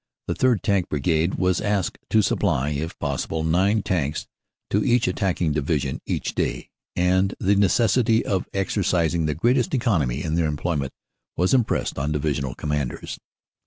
[0.27, 0.63] The 3rd.
[0.63, 4.25] Tank Brigade was asked to supply, if possible, nine Tanks
[4.71, 10.23] to each attacking Division each day, and the necessity of exer cising the greatest economy
[10.23, 10.91] in their employment
[11.37, 13.19] was impressed on Divisional Commanders.